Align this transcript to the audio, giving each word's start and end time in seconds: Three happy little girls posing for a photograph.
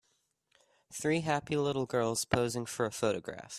Three 0.91 1.19
happy 1.19 1.55
little 1.57 1.85
girls 1.85 2.25
posing 2.25 2.65
for 2.65 2.87
a 2.87 2.91
photograph. 2.91 3.49